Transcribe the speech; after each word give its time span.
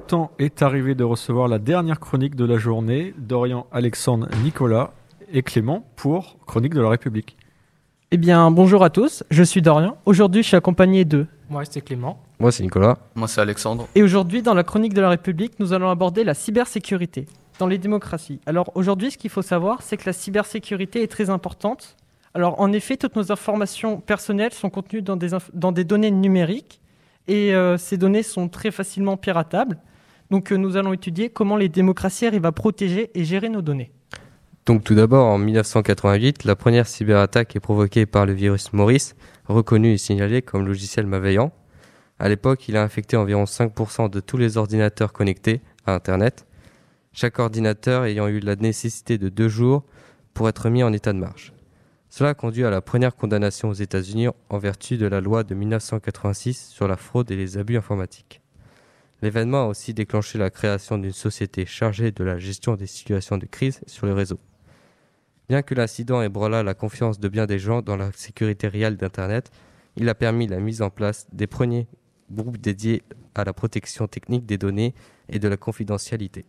temps 0.00 0.32
est 0.40 0.62
arrivé 0.62 0.96
de 0.96 1.04
recevoir 1.04 1.46
la 1.46 1.60
dernière 1.60 2.00
chronique 2.00 2.34
de 2.34 2.44
la 2.44 2.58
journée, 2.58 3.14
Dorian, 3.18 3.68
Alexandre, 3.70 4.26
Nicolas 4.42 4.90
et 5.32 5.42
Clément 5.42 5.86
pour 5.94 6.36
Chronique 6.44 6.74
de 6.74 6.80
la 6.80 6.88
République. 6.88 7.36
Eh 8.10 8.16
bien, 8.16 8.50
bonjour 8.50 8.82
à 8.82 8.90
tous, 8.90 9.22
je 9.30 9.44
suis 9.44 9.62
Dorian. 9.62 9.96
Aujourd'hui, 10.04 10.42
je 10.42 10.48
suis 10.48 10.56
accompagné 10.56 11.04
de... 11.04 11.26
Moi, 11.50 11.62
c'est 11.70 11.82
Clément. 11.82 12.18
Moi, 12.40 12.50
c'est 12.50 12.64
Nicolas. 12.64 12.98
Moi, 13.14 13.28
c'est 13.28 13.40
Alexandre. 13.40 13.86
Et 13.94 14.02
aujourd'hui, 14.02 14.42
dans 14.42 14.54
la 14.54 14.64
Chronique 14.64 14.92
de 14.92 15.00
la 15.00 15.08
République, 15.08 15.52
nous 15.60 15.72
allons 15.72 15.88
aborder 15.88 16.24
la 16.24 16.34
cybersécurité 16.34 17.26
dans 17.60 17.68
les 17.68 17.78
démocraties. 17.78 18.40
Alors 18.44 18.72
aujourd'hui, 18.74 19.12
ce 19.12 19.18
qu'il 19.18 19.30
faut 19.30 19.40
savoir, 19.40 19.82
c'est 19.82 19.96
que 19.96 20.06
la 20.06 20.12
cybersécurité 20.12 21.04
est 21.04 21.06
très 21.06 21.30
importante. 21.30 21.94
Alors 22.34 22.60
en 22.60 22.72
effet, 22.72 22.96
toutes 22.96 23.14
nos 23.14 23.30
informations 23.30 24.00
personnelles 24.00 24.52
sont 24.52 24.68
contenues 24.68 25.02
dans 25.02 25.16
des, 25.16 25.28
dans 25.54 25.70
des 25.70 25.84
données 25.84 26.10
numériques 26.10 26.80
et 27.28 27.54
euh, 27.54 27.76
ces 27.76 27.96
données 27.96 28.22
sont 28.22 28.48
très 28.48 28.70
facilement 28.70 29.16
piratables. 29.16 29.78
Donc 30.30 30.52
euh, 30.52 30.56
nous 30.56 30.76
allons 30.76 30.92
étudier 30.92 31.30
comment 31.30 31.56
les 31.56 31.68
démocraties 31.68 32.26
arrivent 32.26 32.46
à 32.46 32.52
protéger 32.52 33.10
et 33.14 33.24
gérer 33.24 33.48
nos 33.48 33.62
données. 33.62 33.92
Donc 34.66 34.82
tout 34.82 34.94
d'abord, 34.94 35.26
en 35.26 35.38
1988, 35.38 36.44
la 36.44 36.56
première 36.56 36.88
cyberattaque 36.88 37.54
est 37.54 37.60
provoquée 37.60 38.04
par 38.04 38.26
le 38.26 38.32
virus 38.32 38.72
Maurice, 38.72 39.14
reconnu 39.44 39.92
et 39.92 39.98
signalé 39.98 40.42
comme 40.42 40.66
logiciel 40.66 41.06
malveillant. 41.06 41.52
À 42.18 42.28
l'époque, 42.28 42.68
il 42.68 42.76
a 42.76 42.82
infecté 42.82 43.16
environ 43.16 43.44
5% 43.44 44.10
de 44.10 44.20
tous 44.20 44.38
les 44.38 44.56
ordinateurs 44.56 45.12
connectés 45.12 45.60
à 45.86 45.94
Internet, 45.94 46.46
chaque 47.12 47.38
ordinateur 47.38 48.04
ayant 48.04 48.26
eu 48.26 48.40
la 48.40 48.56
nécessité 48.56 49.18
de 49.18 49.28
deux 49.28 49.48
jours 49.48 49.84
pour 50.34 50.48
être 50.48 50.68
mis 50.68 50.82
en 50.82 50.92
état 50.92 51.12
de 51.12 51.18
marche. 51.18 51.52
Cela 52.16 52.30
a 52.30 52.34
conduit 52.34 52.64
à 52.64 52.70
la 52.70 52.80
première 52.80 53.14
condamnation 53.14 53.68
aux 53.68 53.74
États-Unis 53.74 54.28
en 54.48 54.56
vertu 54.56 54.96
de 54.96 55.04
la 55.04 55.20
loi 55.20 55.44
de 55.44 55.54
1986 55.54 56.70
sur 56.70 56.88
la 56.88 56.96
fraude 56.96 57.30
et 57.30 57.36
les 57.36 57.58
abus 57.58 57.76
informatiques. 57.76 58.40
L'événement 59.20 59.64
a 59.64 59.66
aussi 59.66 59.92
déclenché 59.92 60.38
la 60.38 60.48
création 60.48 60.96
d'une 60.96 61.12
société 61.12 61.66
chargée 61.66 62.12
de 62.12 62.24
la 62.24 62.38
gestion 62.38 62.74
des 62.74 62.86
situations 62.86 63.36
de 63.36 63.44
crise 63.44 63.82
sur 63.86 64.06
le 64.06 64.14
réseau. 64.14 64.38
Bien 65.50 65.60
que 65.60 65.74
l'incident 65.74 66.22
ébranla 66.22 66.62
la 66.62 66.72
confiance 66.72 67.20
de 67.20 67.28
bien 67.28 67.44
des 67.44 67.58
gens 67.58 67.82
dans 67.82 67.98
la 67.98 68.10
sécurité 68.12 68.66
réelle 68.66 68.96
d'Internet, 68.96 69.50
il 69.96 70.08
a 70.08 70.14
permis 70.14 70.46
la 70.46 70.58
mise 70.58 70.80
en 70.80 70.88
place 70.88 71.26
des 71.34 71.46
premiers 71.46 71.86
groupes 72.30 72.56
dédiés 72.56 73.02
à 73.34 73.44
la 73.44 73.52
protection 73.52 74.08
technique 74.08 74.46
des 74.46 74.56
données 74.56 74.94
et 75.28 75.38
de 75.38 75.48
la 75.48 75.58
confidentialité. 75.58 76.46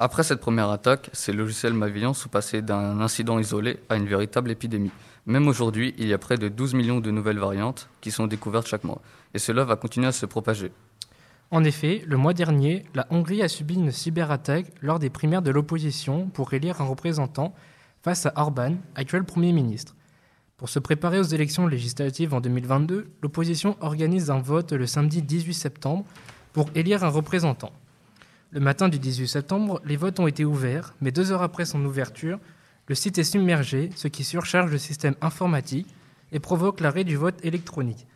Après 0.00 0.22
cette 0.22 0.40
première 0.40 0.70
attaque, 0.70 1.10
ces 1.12 1.32
logiciels 1.32 1.74
malveillants 1.74 2.14
sont 2.14 2.28
passés 2.28 2.62
d'un 2.62 3.00
incident 3.00 3.40
isolé 3.40 3.80
à 3.88 3.96
une 3.96 4.06
véritable 4.06 4.52
épidémie. 4.52 4.92
Même 5.26 5.48
aujourd'hui, 5.48 5.92
il 5.98 6.06
y 6.06 6.12
a 6.12 6.18
près 6.18 6.38
de 6.38 6.48
12 6.48 6.74
millions 6.74 7.00
de 7.00 7.10
nouvelles 7.10 7.40
variantes 7.40 7.88
qui 8.00 8.12
sont 8.12 8.28
découvertes 8.28 8.68
chaque 8.68 8.84
mois, 8.84 9.02
et 9.34 9.40
cela 9.40 9.64
va 9.64 9.74
continuer 9.74 10.06
à 10.06 10.12
se 10.12 10.24
propager. 10.24 10.70
En 11.50 11.64
effet, 11.64 12.04
le 12.06 12.16
mois 12.16 12.32
dernier, 12.32 12.84
la 12.94 13.08
Hongrie 13.10 13.42
a 13.42 13.48
subi 13.48 13.74
une 13.74 13.90
cyberattaque 13.90 14.66
lors 14.82 15.00
des 15.00 15.10
primaires 15.10 15.42
de 15.42 15.50
l'opposition 15.50 16.28
pour 16.28 16.54
élire 16.54 16.80
un 16.80 16.84
représentant 16.84 17.52
face 18.00 18.24
à 18.26 18.32
Orban, 18.36 18.76
actuel 18.94 19.24
Premier 19.24 19.50
ministre. 19.50 19.96
Pour 20.58 20.68
se 20.68 20.78
préparer 20.78 21.18
aux 21.18 21.24
élections 21.24 21.66
législatives 21.66 22.34
en 22.34 22.40
2022, 22.40 23.10
l'opposition 23.20 23.76
organise 23.80 24.30
un 24.30 24.38
vote 24.38 24.72
le 24.72 24.86
samedi 24.86 25.22
18 25.22 25.54
septembre 25.54 26.04
pour 26.52 26.70
élire 26.76 27.02
un 27.02 27.08
représentant. 27.08 27.72
Le 28.50 28.60
matin 28.60 28.88
du 28.88 28.98
18 28.98 29.28
septembre, 29.28 29.82
les 29.84 29.98
votes 29.98 30.18
ont 30.20 30.26
été 30.26 30.46
ouverts, 30.46 30.94
mais 31.02 31.10
deux 31.10 31.32
heures 31.32 31.42
après 31.42 31.66
son 31.66 31.84
ouverture, 31.84 32.38
le 32.86 32.94
site 32.94 33.18
est 33.18 33.24
submergé, 33.24 33.90
ce 33.94 34.08
qui 34.08 34.24
surcharge 34.24 34.70
le 34.70 34.78
système 34.78 35.16
informatique 35.20 35.86
et 36.32 36.40
provoque 36.40 36.80
l'arrêt 36.80 37.04
du 37.04 37.16
vote 37.16 37.44
électronique. 37.44 38.06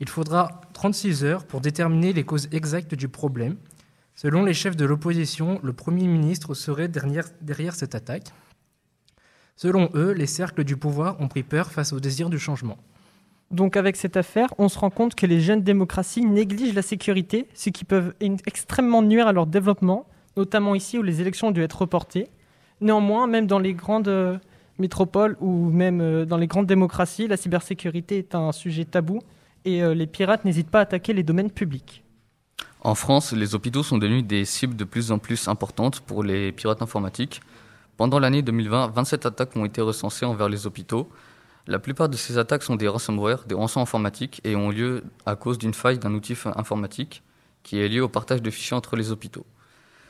Il 0.00 0.08
faudra 0.08 0.62
36 0.72 1.24
heures 1.24 1.44
pour 1.44 1.60
déterminer 1.60 2.14
les 2.14 2.24
causes 2.24 2.48
exactes 2.50 2.94
du 2.94 3.08
problème. 3.08 3.56
Selon 4.14 4.42
les 4.42 4.54
chefs 4.54 4.76
de 4.76 4.86
l'opposition, 4.86 5.60
le 5.62 5.74
Premier 5.74 6.06
ministre 6.06 6.54
serait 6.54 6.88
derrière, 6.88 7.28
derrière 7.42 7.74
cette 7.74 7.94
attaque. 7.94 8.32
Selon 9.54 9.90
eux, 9.94 10.12
les 10.12 10.26
cercles 10.26 10.64
du 10.64 10.78
pouvoir 10.78 11.20
ont 11.20 11.28
pris 11.28 11.42
peur 11.42 11.70
face 11.70 11.92
au 11.92 12.00
désir 12.00 12.30
du 12.30 12.38
changement. 12.38 12.78
Donc 13.54 13.76
avec 13.76 13.94
cette 13.94 14.16
affaire, 14.16 14.52
on 14.58 14.68
se 14.68 14.76
rend 14.76 14.90
compte 14.90 15.14
que 15.14 15.26
les 15.26 15.40
jeunes 15.40 15.62
démocraties 15.62 16.26
négligent 16.26 16.74
la 16.74 16.82
sécurité, 16.82 17.46
ce 17.54 17.70
qui 17.70 17.84
peut 17.84 18.12
extrêmement 18.20 19.00
nuire 19.00 19.28
à 19.28 19.32
leur 19.32 19.46
développement, 19.46 20.06
notamment 20.36 20.74
ici 20.74 20.98
où 20.98 21.02
les 21.02 21.20
élections 21.20 21.48
ont 21.48 21.52
dû 21.52 21.62
être 21.62 21.82
reportées. 21.82 22.26
Néanmoins, 22.80 23.28
même 23.28 23.46
dans 23.46 23.60
les 23.60 23.72
grandes 23.72 24.08
euh, 24.08 24.38
métropoles 24.80 25.36
ou 25.40 25.70
même 25.70 26.00
euh, 26.00 26.24
dans 26.24 26.36
les 26.36 26.48
grandes 26.48 26.66
démocraties, 26.66 27.28
la 27.28 27.36
cybersécurité 27.36 28.18
est 28.18 28.34
un 28.34 28.50
sujet 28.50 28.84
tabou 28.84 29.20
et 29.64 29.84
euh, 29.84 29.94
les 29.94 30.08
pirates 30.08 30.44
n'hésitent 30.44 30.70
pas 30.70 30.80
à 30.80 30.82
attaquer 30.82 31.12
les 31.12 31.22
domaines 31.22 31.52
publics. 31.52 32.02
En 32.80 32.96
France, 32.96 33.32
les 33.32 33.54
hôpitaux 33.54 33.84
sont 33.84 33.98
devenus 33.98 34.24
des 34.24 34.44
cibles 34.44 34.74
de 34.74 34.84
plus 34.84 35.12
en 35.12 35.18
plus 35.18 35.46
importantes 35.46 36.00
pour 36.00 36.24
les 36.24 36.50
pirates 36.50 36.82
informatiques. 36.82 37.40
Pendant 37.96 38.18
l'année 38.18 38.42
2020, 38.42 38.88
27 38.88 39.26
attaques 39.26 39.56
ont 39.56 39.64
été 39.64 39.80
recensées 39.80 40.26
envers 40.26 40.48
les 40.48 40.66
hôpitaux. 40.66 41.08
La 41.66 41.78
plupart 41.78 42.10
de 42.10 42.16
ces 42.16 42.36
attaques 42.36 42.62
sont 42.62 42.76
des 42.76 42.88
ransomware, 42.88 43.46
des 43.46 43.54
rançons 43.54 43.80
informatiques, 43.80 44.42
et 44.44 44.54
ont 44.54 44.68
lieu 44.68 45.02
à 45.24 45.34
cause 45.34 45.56
d'une 45.56 45.72
faille 45.72 45.98
d'un 45.98 46.12
outil 46.12 46.36
informatique 46.56 47.22
qui 47.62 47.80
est 47.80 47.88
lié 47.88 48.00
au 48.00 48.08
partage 48.08 48.42
de 48.42 48.50
fichiers 48.50 48.76
entre 48.76 48.96
les 48.96 49.10
hôpitaux. 49.10 49.46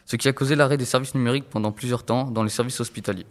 Ce 0.05 0.17
qui 0.17 0.27
a 0.27 0.33
causé 0.33 0.57
l'arrêt 0.57 0.77
des 0.77 0.85
services 0.85 1.15
numériques 1.15 1.49
pendant 1.49 1.71
plusieurs 1.71 2.03
temps 2.03 2.25
dans 2.25 2.43
les 2.43 2.51
services 2.51 2.81
hospitaliers. 2.81 3.27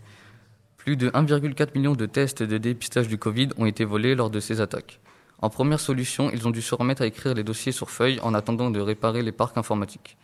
Plus 0.78 0.96
de 0.96 1.10
1,4 1.10 1.76
million 1.76 1.94
de 1.94 2.06
tests 2.06 2.44
de 2.44 2.58
dépistage 2.58 3.10
du 3.10 3.18
Covid 3.18 3.50
ont 3.58 3.66
été 3.66 3.84
volés 3.84 4.16
lors 4.16 4.30
de 4.30 4.40
ces 4.40 4.62
attaques. 4.62 5.02
En 5.42 5.50
première 5.50 5.82
solution, 5.82 6.32
ils 6.32 6.48
ont 6.48 6.52
dû 6.52 6.62
se 6.62 6.74
remettre 6.74 7.02
à 7.02 7.06
écrire 7.06 7.34
les 7.34 7.44
dossiers 7.44 7.74
sur 7.74 7.90
feuille 7.90 8.22
en 8.22 8.34
attendant 8.34 8.72
de 8.72 8.80
réparer 8.80 9.22
les 9.22 9.34
parcs 9.34 9.58
informatiques. 9.58 10.18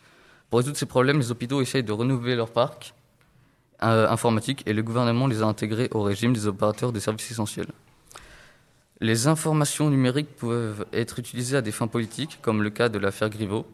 Pour 0.49 0.59
résoudre 0.59 0.77
ces 0.77 0.85
problèmes, 0.85 1.19
les 1.19 1.31
hôpitaux 1.31 1.61
essayent 1.61 1.83
de 1.83 1.91
renouveler 1.91 2.37
leurs 2.37 2.51
parcs 2.51 2.93
euh, 3.83 4.09
informatiques 4.09 4.63
et 4.65 4.73
le 4.73 4.83
gouvernement 4.83 5.27
les 5.27 5.41
a 5.41 5.45
intégrés 5.45 5.89
au 5.91 6.01
régime 6.01 6.31
des 6.31 6.47
opérateurs 6.47 6.93
des 6.93 7.01
services 7.01 7.31
essentiels. 7.31 7.67
Les 9.01 9.27
informations 9.27 9.89
numériques 9.89 10.35
peuvent 10.35 10.85
être 10.91 11.19
utilisées 11.19 11.55
à 11.55 11.61
des 11.61 11.71
fins 11.71 11.87
politiques, 11.87 12.39
comme 12.41 12.61
le 12.61 12.69
cas 12.69 12.89
de 12.89 12.99
l'affaire 12.99 13.29
Griveaux. 13.29 13.65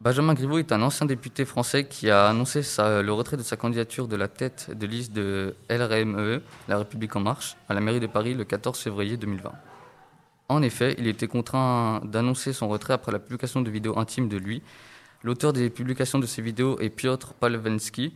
Benjamin 0.00 0.34
Griveaux 0.34 0.58
est 0.58 0.72
un 0.72 0.82
ancien 0.82 1.06
député 1.06 1.44
français 1.44 1.86
qui 1.86 2.10
a 2.10 2.26
annoncé 2.26 2.62
le 2.78 3.10
retrait 3.10 3.36
de 3.36 3.44
sa 3.44 3.56
candidature 3.56 4.08
de 4.08 4.16
la 4.16 4.26
tête 4.26 4.76
de 4.76 4.84
liste 4.84 5.12
de 5.12 5.54
LRME, 5.68 6.42
La 6.66 6.78
République 6.78 7.14
en 7.14 7.20
marche, 7.20 7.56
à 7.68 7.74
la 7.74 7.80
mairie 7.80 8.00
de 8.00 8.08
Paris 8.08 8.34
le 8.34 8.42
14 8.42 8.80
février 8.80 9.16
2020. 9.16 9.52
En 10.48 10.62
effet, 10.62 10.96
il 10.98 11.06
était 11.06 11.28
contraint 11.28 12.00
d'annoncer 12.04 12.52
son 12.52 12.68
retrait 12.68 12.94
après 12.94 13.12
la 13.12 13.20
publication 13.20 13.62
de 13.62 13.70
vidéos 13.70 13.96
intimes 13.96 14.28
de 14.28 14.38
lui. 14.38 14.60
L'auteur 15.22 15.52
des 15.52 15.70
publications 15.70 16.18
de 16.18 16.26
ces 16.26 16.42
vidéos 16.42 16.80
est 16.80 16.90
Piotr 16.90 17.32
Palevensky, 17.34 18.12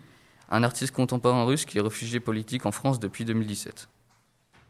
un 0.51 0.65
artiste 0.65 0.93
contemporain 0.93 1.45
russe 1.45 1.65
qui 1.65 1.79
est 1.79 1.83
réfugié 1.83 2.19
politique 2.19 2.67
en 2.67 2.73
France 2.73 2.99
depuis 2.99 3.25
2017. 3.25 3.89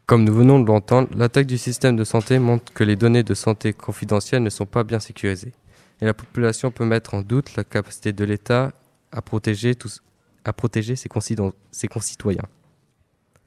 Comme 0.05 0.23
nous 0.23 0.35
venons 0.35 0.59
de 0.59 0.67
l'entendre, 0.67 1.09
l'attaque 1.15 1.47
du 1.47 1.57
système 1.57 1.95
de 1.95 2.03
santé 2.03 2.37
montre 2.37 2.71
que 2.73 2.83
les 2.83 2.95
données 2.95 3.23
de 3.23 3.33
santé 3.33 3.73
confidentielles 3.73 4.43
ne 4.43 4.51
sont 4.51 4.67
pas 4.67 4.83
bien 4.83 4.99
sécurisées. 4.99 5.53
Et 5.99 6.05
la 6.05 6.13
population 6.13 6.69
peut 6.69 6.85
mettre 6.85 7.15
en 7.15 7.23
doute 7.23 7.55
la 7.55 7.63
capacité 7.63 8.13
de 8.13 8.23
l'État 8.23 8.71
à 9.11 9.23
protéger, 9.23 9.75
à 10.43 10.53
protéger 10.53 10.95
ses, 10.95 11.09
concitoyens. 11.09 12.45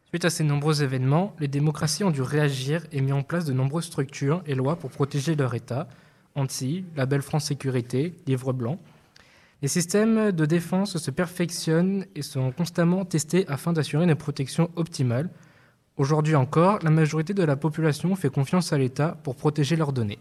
Suite 0.09 0.25
à 0.25 0.31
ces 0.31 0.43
nombreux 0.43 0.83
événements, 0.83 1.37
les 1.39 1.47
démocraties 1.47 2.03
ont 2.03 2.11
dû 2.11 2.23
réagir 2.23 2.85
et 2.91 3.03
mis 3.03 3.13
en 3.13 3.23
place 3.23 3.45
de 3.45 3.53
nombreuses 3.53 3.85
structures 3.85 4.43
et 4.45 4.57
lois 4.57 4.75
pour 4.75 4.91
protéger 4.91 5.37
leur 5.37 5.55
État. 5.55 5.89
ANSI, 6.35 6.85
Label 6.97 7.23
France 7.23 7.45
Sécurité, 7.45 8.15
Livre 8.27 8.53
Blanc. 8.53 8.81
Les 9.63 9.69
systèmes 9.69 10.33
de 10.33 10.45
défense 10.45 10.99
se 10.99 11.11
perfectionnent 11.13 12.05
et 12.17 12.23
sont 12.23 12.51
constamment 12.51 13.05
testés 13.05 13.45
afin 13.47 13.73
d'assurer 13.73 14.05
une 14.05 14.15
protection 14.17 14.71
optimale. 14.75 15.31
Aujourd'hui 15.99 16.37
encore, 16.37 16.79
la 16.85 16.91
majorité 16.91 17.35
de 17.35 17.43
la 17.43 17.57
population 17.57 18.15
fait 18.15 18.31
confiance 18.31 18.73
à 18.73 18.79
l'État 18.79 19.19
pour 19.25 19.35
protéger 19.35 19.75
leurs 19.75 19.93
données. 19.93 20.21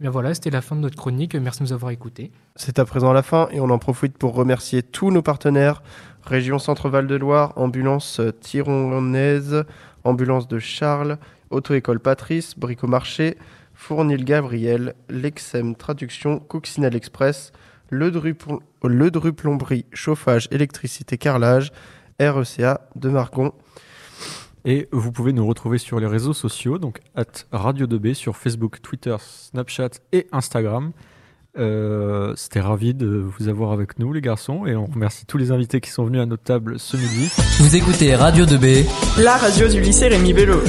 Bien 0.00 0.10
voilà, 0.10 0.34
c'était 0.34 0.50
la 0.50 0.60
fin 0.60 0.74
de 0.74 0.80
notre 0.80 0.96
chronique. 0.96 1.36
Merci 1.36 1.60
de 1.60 1.64
nous 1.66 1.72
avoir 1.72 1.92
écoutés. 1.92 2.32
C'est 2.56 2.80
à 2.80 2.84
présent 2.84 3.12
la 3.12 3.22
fin 3.22 3.48
et 3.52 3.60
on 3.60 3.70
en 3.70 3.78
profite 3.78 4.18
pour 4.18 4.34
remercier 4.34 4.82
tous 4.82 5.12
nos 5.12 5.22
partenaires 5.22 5.84
Région 6.24 6.58
Centre-Val 6.58 7.06
de 7.06 7.14
Loire, 7.14 7.52
Ambulance 7.54 8.20
Tironnaise, 8.40 9.64
Ambulance 10.02 10.48
de 10.48 10.58
Charles, 10.58 11.18
Auto-école 11.50 12.00
Patrice, 12.00 12.58
Bricomarché, 12.58 13.38
Fournil 13.74 14.24
Gabriel, 14.24 14.94
Lexem 15.08 15.76
Traduction, 15.76 16.40
Coccinelle 16.40 16.96
Express, 16.96 17.52
le 17.88 18.10
Dru 18.10 18.34
Chauffage, 19.92 20.48
Électricité, 20.50 21.18
Carrelage, 21.18 21.72
RECA 22.18 22.80
de 22.96 23.08
Margon. 23.10 23.52
Et 24.64 24.88
vous 24.92 25.12
pouvez 25.12 25.32
nous 25.32 25.46
retrouver 25.46 25.78
sur 25.78 26.00
les 26.00 26.06
réseaux 26.06 26.34
sociaux, 26.34 26.78
donc 26.78 27.00
at 27.14 27.24
Radio 27.52 27.86
2B 27.86 28.14
sur 28.14 28.36
Facebook, 28.36 28.82
Twitter, 28.82 29.16
Snapchat 29.18 29.90
et 30.12 30.26
Instagram. 30.32 30.92
Euh, 31.58 32.32
C'était 32.36 32.60
ravi 32.60 32.94
de 32.94 33.06
vous 33.08 33.48
avoir 33.48 33.72
avec 33.72 33.98
nous, 33.98 34.12
les 34.12 34.20
garçons, 34.20 34.66
et 34.66 34.76
on 34.76 34.86
remercie 34.86 35.26
tous 35.26 35.38
les 35.38 35.50
invités 35.50 35.80
qui 35.80 35.90
sont 35.90 36.04
venus 36.04 36.20
à 36.20 36.26
notre 36.26 36.44
table 36.44 36.78
ce 36.78 36.96
midi. 36.96 37.28
Vous 37.58 37.74
écoutez 37.74 38.14
Radio 38.14 38.44
2B, 38.44 38.84
la 39.22 39.36
radio 39.36 39.66
du 39.68 39.80
lycée 39.80 40.08
Rémi 40.08 40.32
Bello. 40.32 40.60